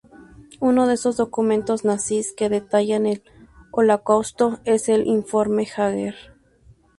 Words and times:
Uno 0.59 0.87
de 0.87 0.95
estos 0.95 1.15
documentos 1.15 1.85
nazis 1.85 2.33
que 2.33 2.49
detallan 2.49 3.05
el 3.05 3.21
Holocausto, 3.69 4.59
es 4.65 4.89
el 4.89 5.05
"Informe 5.05 5.67
Jäger". 5.67 6.15